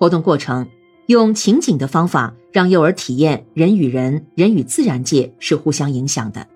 [0.00, 0.66] 活动过程
[1.08, 6.46] 用情景的方法，让幼儿体验人与人、人与自然界是互相影响的。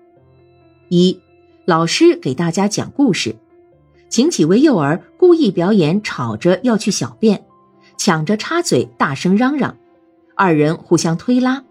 [0.89, 1.19] 一，
[1.63, 3.35] 老师给大家讲故事，
[4.09, 7.45] 请几位幼儿故意表演吵着要去小便，
[7.97, 9.77] 抢着插嘴，大声嚷嚷，
[10.33, 11.63] 二人互相推拉。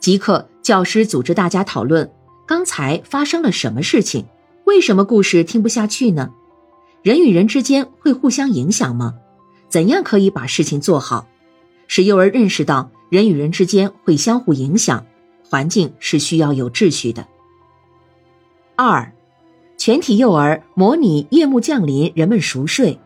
[0.00, 2.10] 即刻，教师组织大家讨论
[2.46, 4.24] 刚才发生了什么事情，
[4.64, 6.30] 为什么故事听不下去呢？
[7.02, 9.16] 人与人之间会互相影响吗？
[9.72, 11.26] 怎样可以把事情做好，
[11.88, 15.06] 使幼儿认识到人与人之间会相互影响，
[15.48, 17.26] 环境是需要有秩序的。
[18.76, 19.10] 二，
[19.78, 22.98] 全体幼儿模拟夜幕降临，人们熟睡，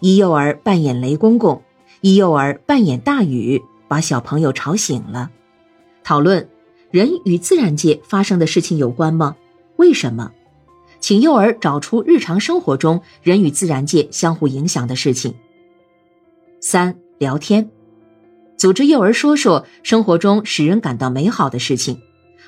[0.00, 1.62] 一幼儿扮演雷公公，
[2.02, 5.30] 一幼儿扮演大雨，把小朋友吵醒了。
[6.04, 6.46] 讨论：
[6.90, 9.34] 人与自然界发生的事情有关吗？
[9.76, 10.30] 为什么？
[11.00, 15.34] 请幼儿找出日常生活中人与自然界相互影响的事情。
[16.64, 17.68] 三聊天，
[18.56, 22.00] 组织幼儿说说生活中使人感到美好的事情，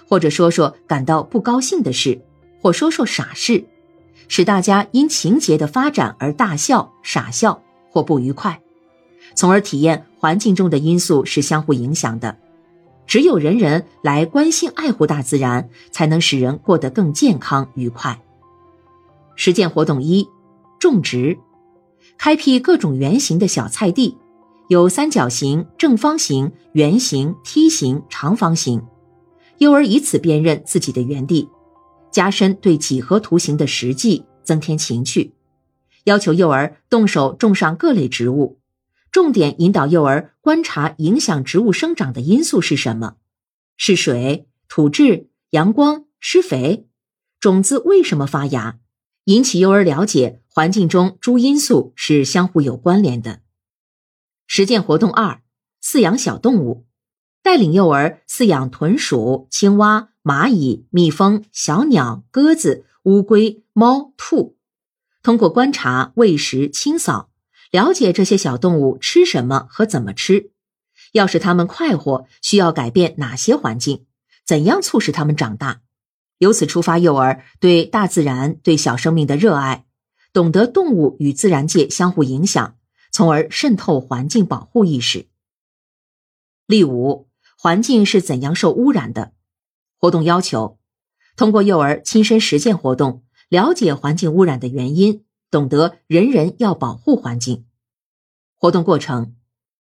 [0.09, 2.23] 或者说说感到不高兴的事，
[2.63, 3.65] 或说说傻事，
[4.29, 8.63] 使大家因情节的发展而大笑、傻笑或不愉快，
[9.35, 12.37] 从而体验环境中的因素是相互影响的。
[13.09, 18.23] 只有人人来关心爱护大自然，才能使人过得更健康愉快。
[19.35, 20.29] 实践活动一：
[20.79, 21.37] 种植。
[22.17, 24.17] 开辟各种圆形的小菜地，
[24.69, 28.83] 有三角形、正方形、圆形、梯形、长方形。
[29.59, 31.49] 幼儿以此辨认自己的园地，
[32.11, 35.33] 加深对几何图形的实际，增添情趣。
[36.05, 38.59] 要求幼儿动手种上各类植物，
[39.13, 43.17] 重点引导幼儿观察影响植物生长的因素是什么：
[43.77, 46.87] 是水、土质、阳光、施肥、
[47.39, 48.79] 种子为什么发芽？
[49.27, 53.41] 引起幼儿了解环境中诸因素是相互有关联的。
[54.47, 55.43] 实践活动二：
[55.83, 56.87] 饲养小动物，
[57.43, 64.57] 带领幼儿饲养豚鼠、青蛙、蚂蚁、蜜蜂、小鸟、鸽子、乌龟、猫、兔。
[65.25, 67.31] 通过观察、喂食、清扫，
[67.73, 70.53] 了解这些小动物吃什么和怎么吃。
[71.15, 74.07] 要使它们快活，需要改变哪些环境？
[74.47, 75.81] 怎样促使它们长大？
[76.39, 79.87] 由此出发，幼儿对大自然、对小生命的热爱，
[80.35, 82.77] 懂得动物与自然界相互影响，
[83.13, 85.29] 从而渗透环境保护意识。
[86.67, 89.33] 例五：环境是怎样受污染的？
[89.97, 90.81] 活动要求：
[91.37, 97.67] 通过幼儿亲身实践活动，了解环境污染的原因，懂得人人要保护环境。
[98.57, 99.37] 活动过程：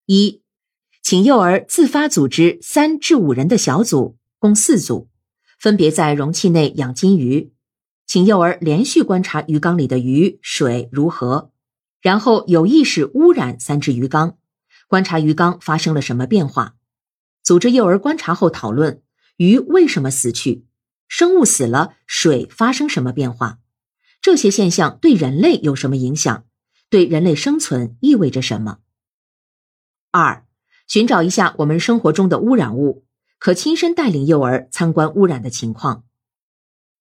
[0.05, 0.43] 一，
[1.03, 5.09] 请幼儿自发组织三至五人的小组，共四组。
[5.59, 7.54] 分别在容器内养金鱼，
[8.07, 11.51] 请幼儿连续观察鱼缸里的鱼水如何，
[12.01, 14.37] 然后有意识污染三只鱼缸，
[14.87, 16.77] 观察鱼缸发生了什么变化。
[17.43, 19.03] 组织幼儿观察后讨论
[19.37, 20.65] 鱼为什么死去，
[21.09, 23.59] 生物死了，水发生什么变化，
[24.21, 26.45] 这些现象对人类有什么影响，
[26.89, 28.79] 对人类生存意味着什么。
[30.11, 30.47] 二，
[30.87, 33.05] 寻找一下我们生活中的污染物。
[33.41, 36.05] 可亲身带领幼儿参观污染的情况。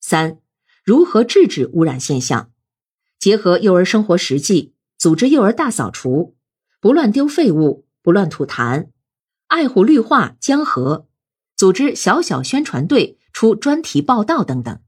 [0.02, 0.40] 三、
[0.84, 2.52] 如何制止污染现象？
[3.18, 6.36] 结合幼儿生活实际，组织幼儿大扫除，
[6.82, 8.90] 不乱丢废物，不乱吐痰，
[9.48, 11.08] 爱护绿化江河，
[11.56, 14.82] 组织小小宣传队出专题报道等等。